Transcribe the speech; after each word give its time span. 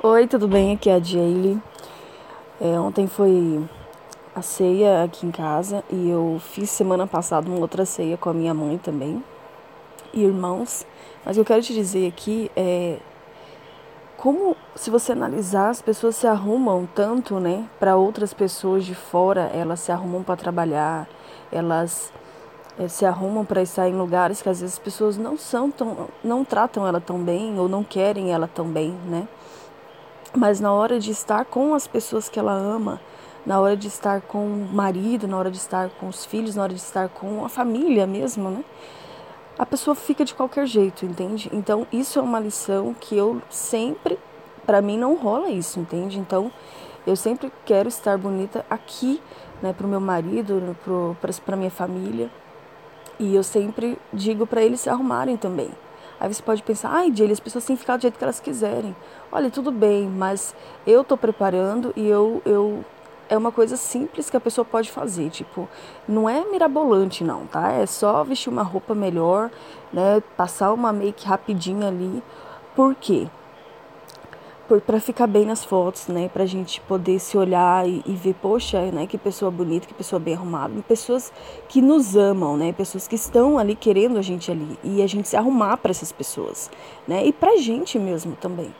Oi, 0.00 0.28
tudo 0.28 0.46
bem? 0.46 0.74
Aqui 0.74 0.88
é 0.88 0.94
a 0.94 1.00
Jaylee. 1.00 1.60
É, 2.60 2.78
ontem 2.78 3.08
foi 3.08 3.68
a 4.32 4.40
ceia 4.40 5.02
aqui 5.02 5.26
em 5.26 5.32
casa 5.32 5.82
e 5.90 6.08
eu 6.08 6.40
fiz 6.40 6.70
semana 6.70 7.04
passada 7.04 7.50
uma 7.50 7.58
outra 7.58 7.84
ceia 7.84 8.16
com 8.16 8.30
a 8.30 8.32
minha 8.32 8.54
mãe 8.54 8.78
também 8.78 9.20
e 10.14 10.22
irmãos. 10.22 10.86
Mas 11.24 11.36
eu 11.36 11.44
quero 11.44 11.60
te 11.62 11.74
dizer 11.74 12.06
aqui 12.06 12.48
é 12.54 12.98
como, 14.16 14.56
se 14.76 14.88
você 14.88 15.10
analisar, 15.10 15.70
as 15.70 15.82
pessoas 15.82 16.14
se 16.14 16.28
arrumam 16.28 16.88
tanto, 16.94 17.40
né, 17.40 17.68
para 17.80 17.96
outras 17.96 18.32
pessoas 18.32 18.84
de 18.84 18.94
fora, 18.94 19.50
elas 19.52 19.80
se 19.80 19.90
arrumam 19.90 20.22
para 20.22 20.36
trabalhar, 20.36 21.08
elas 21.50 22.12
é, 22.78 22.86
se 22.86 23.04
arrumam 23.04 23.44
para 23.44 23.62
estar 23.62 23.88
em 23.88 23.96
lugares 23.96 24.40
que 24.42 24.48
às 24.48 24.60
vezes 24.60 24.76
as 24.76 24.78
pessoas 24.78 25.18
não 25.18 25.36
são 25.36 25.72
tão, 25.72 26.06
não 26.22 26.44
tratam 26.44 26.86
ela 26.86 27.00
tão 27.00 27.18
bem 27.18 27.58
ou 27.58 27.68
não 27.68 27.82
querem 27.82 28.32
ela 28.32 28.46
tão 28.46 28.66
bem, 28.66 28.92
né? 29.08 29.26
Mas 30.36 30.60
na 30.60 30.72
hora 30.72 30.98
de 30.98 31.10
estar 31.10 31.44
com 31.44 31.74
as 31.74 31.86
pessoas 31.86 32.28
que 32.28 32.38
ela 32.38 32.52
ama, 32.52 33.00
na 33.46 33.60
hora 33.60 33.76
de 33.76 33.88
estar 33.88 34.20
com 34.20 34.46
o 34.46 34.68
marido, 34.72 35.26
na 35.26 35.36
hora 35.36 35.50
de 35.50 35.56
estar 35.56 35.88
com 35.90 36.08
os 36.08 36.24
filhos, 36.24 36.54
na 36.54 36.62
hora 36.62 36.74
de 36.74 36.80
estar 36.80 37.08
com 37.08 37.44
a 37.44 37.48
família 37.48 38.06
mesmo, 38.06 38.50
né? 38.50 38.64
a 39.58 39.66
pessoa 39.66 39.94
fica 39.94 40.24
de 40.24 40.34
qualquer 40.34 40.66
jeito, 40.66 41.04
entende? 41.04 41.50
Então, 41.52 41.86
isso 41.92 42.18
é 42.18 42.22
uma 42.22 42.38
lição 42.38 42.94
que 42.94 43.16
eu 43.16 43.42
sempre, 43.50 44.16
para 44.64 44.80
mim 44.80 44.96
não 44.96 45.16
rola 45.16 45.50
isso, 45.50 45.80
entende? 45.80 46.18
Então, 46.18 46.52
eu 47.04 47.16
sempre 47.16 47.52
quero 47.64 47.88
estar 47.88 48.16
bonita 48.16 48.64
aqui, 48.70 49.20
né, 49.60 49.72
pro 49.72 49.88
meu 49.88 50.00
marido, 50.00 50.76
pro, 50.84 51.16
pra, 51.44 51.56
minha 51.56 51.70
família. 51.70 52.30
E 53.18 53.34
eu 53.34 53.42
sempre 53.42 53.98
digo 54.12 54.46
para 54.46 54.62
eles 54.62 54.80
se 54.80 54.88
arrumarem 54.88 55.36
também. 55.36 55.70
Aí 56.20 56.32
você 56.32 56.42
pode 56.42 56.62
pensar, 56.62 56.90
ai, 56.90 57.12
Jay, 57.14 57.30
as 57.30 57.40
pessoas 57.40 57.64
têm 57.64 57.76
que 57.76 57.80
ficar 57.80 57.96
do 57.96 58.02
jeito 58.02 58.18
que 58.18 58.24
elas 58.24 58.40
quiserem. 58.40 58.94
Olha, 59.30 59.50
tudo 59.50 59.70
bem, 59.70 60.08
mas 60.08 60.54
eu 60.86 61.04
tô 61.04 61.16
preparando 61.16 61.92
e 61.96 62.06
eu, 62.06 62.42
eu 62.44 62.84
é 63.28 63.36
uma 63.36 63.52
coisa 63.52 63.76
simples 63.76 64.30
que 64.30 64.36
a 64.36 64.40
pessoa 64.40 64.64
pode 64.64 64.90
fazer, 64.90 65.30
tipo, 65.30 65.68
não 66.08 66.28
é 66.28 66.44
mirabolante 66.46 67.22
não, 67.22 67.46
tá? 67.46 67.72
É 67.72 67.86
só 67.86 68.24
vestir 68.24 68.48
uma 68.48 68.62
roupa 68.62 68.94
melhor, 68.94 69.50
né, 69.92 70.22
passar 70.36 70.72
uma 70.72 70.92
make 70.92 71.26
rapidinho 71.26 71.86
ali. 71.86 72.22
Por 72.74 72.94
quê? 72.94 73.28
Por, 74.68 74.82
pra 74.82 75.00
ficar 75.00 75.26
bem 75.26 75.46
nas 75.46 75.64
fotos, 75.64 76.08
né? 76.08 76.28
Pra 76.28 76.44
gente 76.44 76.78
poder 76.82 77.18
se 77.18 77.38
olhar 77.38 77.88
e, 77.88 78.02
e, 78.04 78.12
ver, 78.12 78.34
poxa, 78.34 78.92
né? 78.92 79.06
Que 79.06 79.16
pessoa 79.16 79.50
bonita, 79.50 79.86
que 79.86 79.94
pessoa 79.94 80.20
bem 80.20 80.34
arrumada. 80.34 80.74
Pessoas 80.86 81.32
que 81.66 81.80
nos 81.80 82.14
amam, 82.14 82.54
né? 82.54 82.70
Pessoas 82.72 83.08
que 83.08 83.14
estão 83.14 83.58
ali 83.58 83.74
querendo 83.74 84.18
a 84.18 84.22
gente 84.22 84.50
ali. 84.50 84.78
E 84.84 85.02
a 85.02 85.06
gente 85.06 85.26
se 85.26 85.36
arrumar 85.36 85.78
para 85.78 85.90
essas 85.90 86.12
pessoas, 86.12 86.70
né? 87.06 87.24
E 87.24 87.32
pra 87.32 87.56
gente 87.56 87.98
mesmo 87.98 88.36
também. 88.36 88.70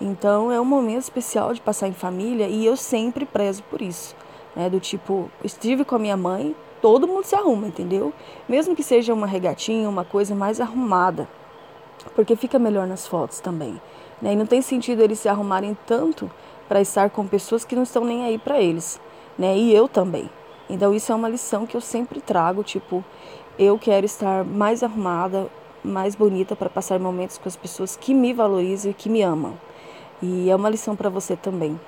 Então 0.00 0.50
é 0.50 0.60
um 0.60 0.64
momento 0.64 1.02
especial 1.02 1.52
de 1.52 1.60
passar 1.60 1.88
em 1.88 1.92
família 1.92 2.46
e 2.46 2.64
eu 2.64 2.76
sempre 2.76 3.26
prezo 3.26 3.62
por 3.64 3.82
isso. 3.82 4.16
Né? 4.54 4.70
Do 4.70 4.80
tipo, 4.80 5.30
estive 5.42 5.84
com 5.84 5.96
a 5.96 5.98
minha 5.98 6.16
mãe, 6.16 6.54
todo 6.80 7.06
mundo 7.06 7.24
se 7.24 7.34
arruma, 7.34 7.66
entendeu? 7.66 8.12
Mesmo 8.48 8.76
que 8.76 8.82
seja 8.82 9.12
uma 9.12 9.26
regatinha, 9.26 9.88
uma 9.88 10.04
coisa 10.04 10.34
mais 10.34 10.60
arrumada, 10.60 11.28
porque 12.14 12.36
fica 12.36 12.58
melhor 12.58 12.86
nas 12.86 13.06
fotos 13.06 13.40
também. 13.40 13.80
Né? 14.20 14.32
E 14.32 14.36
não 14.36 14.46
tem 14.46 14.60
sentido 14.60 15.02
eles 15.02 15.18
se 15.20 15.28
arrumarem 15.28 15.76
tanto 15.86 16.30
para 16.68 16.80
estar 16.80 17.10
com 17.10 17.26
pessoas 17.26 17.64
que 17.64 17.74
não 17.74 17.82
estão 17.82 18.04
nem 18.04 18.24
aí 18.24 18.38
para 18.38 18.60
eles, 18.60 19.00
né? 19.38 19.56
E 19.56 19.74
eu 19.74 19.88
também. 19.88 20.28
Então 20.68 20.94
isso 20.94 21.10
é 21.10 21.14
uma 21.14 21.28
lição 21.28 21.66
que 21.66 21.76
eu 21.76 21.80
sempre 21.80 22.20
trago, 22.20 22.62
tipo, 22.62 23.02
eu 23.58 23.78
quero 23.78 24.04
estar 24.04 24.44
mais 24.44 24.82
arrumada, 24.82 25.48
mais 25.82 26.14
bonita 26.14 26.54
para 26.54 26.68
passar 26.68 26.98
momentos 26.98 27.38
com 27.38 27.48
as 27.48 27.56
pessoas 27.56 27.96
que 27.96 28.12
me 28.12 28.32
valorizam 28.34 28.90
e 28.90 28.94
que 28.94 29.08
me 29.08 29.22
amam. 29.22 29.54
E 30.20 30.50
é 30.50 30.54
uma 30.54 30.68
lição 30.68 30.94
para 30.94 31.08
você 31.08 31.36
também. 31.36 31.80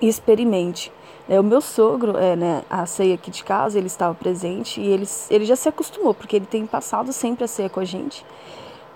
Experimente. 0.00 0.92
É, 1.28 1.38
o 1.40 1.44
meu 1.44 1.60
sogro, 1.60 2.16
é, 2.16 2.36
né, 2.36 2.62
a 2.70 2.86
ceia 2.86 3.14
aqui 3.14 3.30
de 3.30 3.42
casa, 3.42 3.76
ele 3.76 3.88
estava 3.88 4.14
presente 4.14 4.80
e 4.80 4.86
ele, 4.86 5.06
ele 5.28 5.44
já 5.44 5.56
se 5.56 5.68
acostumou, 5.68 6.14
porque 6.14 6.36
ele 6.36 6.46
tem 6.46 6.64
passado 6.66 7.12
sempre 7.12 7.44
a 7.44 7.48
ceia 7.48 7.68
com 7.68 7.80
a 7.80 7.84
gente. 7.84 8.24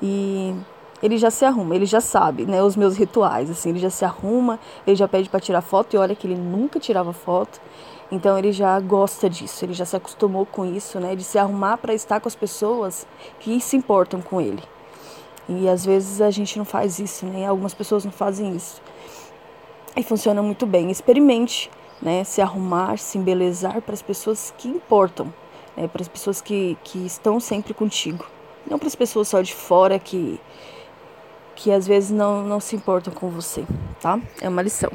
E 0.01 0.55
ele 1.03 1.17
já 1.17 1.31
se 1.31 1.45
arruma, 1.45 1.75
ele 1.75 1.87
já 1.87 2.01
sabe, 2.01 2.45
né, 2.45 2.63
os 2.63 2.77
meus 2.77 2.97
rituais, 2.97 3.51
assim, 3.51 3.71
ele 3.71 3.79
já 3.79 3.91
se 3.91 4.05
arruma, 4.05 4.59
ele 4.87 4.97
já 4.97 5.09
pede 5.09 5.29
para 5.29 5.41
tirar 5.41 5.63
foto 5.63 5.95
e 5.95 5.97
olha 5.97 6.15
que 6.15 6.27
ele 6.27 6.37
nunca 6.37 6.79
tirava 6.79 7.13
foto. 7.13 7.61
Então 8.13 8.37
ele 8.37 8.51
já 8.51 8.79
gosta 8.81 9.31
disso, 9.31 9.65
ele 9.65 9.73
já 9.73 9.85
se 9.85 9.97
acostumou 9.97 10.45
com 10.45 10.65
isso, 10.65 10.99
né, 10.99 11.15
de 11.15 11.23
se 11.23 11.39
arrumar 11.39 11.79
para 11.79 11.95
estar 11.95 12.21
com 12.21 12.29
as 12.29 12.35
pessoas 12.35 13.07
que 13.39 13.61
se 13.61 13.77
importam 13.77 14.21
com 14.21 14.41
ele. 14.41 14.63
E 15.53 15.69
às 15.69 15.85
vezes 15.85 16.21
a 16.21 16.31
gente 16.31 16.57
não 16.57 16.65
faz 16.65 17.01
isso, 17.01 17.27
né? 17.27 17.45
Algumas 17.45 17.75
pessoas 17.75 18.05
não 18.05 18.13
fazem 18.13 18.55
isso. 18.55 18.81
E 19.97 20.03
funciona 20.05 20.41
muito 20.41 20.65
bem. 20.65 20.93
Experimente, 20.93 21.69
né? 22.01 22.23
Se 22.23 22.41
arrumar, 22.41 22.99
se 22.99 23.19
embelezar 23.19 23.83
para 23.83 23.93
as 23.93 24.01
pessoas 24.01 24.55
que 24.57 24.69
importam, 24.69 25.35
né? 25.77 25.89
para 25.89 26.03
as 26.03 26.09
pessoas 26.09 26.41
que, 26.41 26.79
que 26.85 27.05
estão 27.05 27.41
sempre 27.41 27.75
contigo. 27.75 28.25
Não 28.65 28.79
para 28.79 28.87
as 28.87 28.95
pessoas 28.95 29.27
só 29.27 29.41
de 29.43 29.53
fora 29.53 29.99
que, 29.99 30.39
que 31.61 31.71
às 31.71 31.87
vezes 31.87 32.11
não, 32.11 32.43
não 32.43 32.59
se 32.59 32.75
importam 32.75 33.13
com 33.13 33.29
você, 33.29 33.65
tá? 34.01 34.19
É 34.41 34.49
uma 34.49 34.63
lição. 34.63 34.91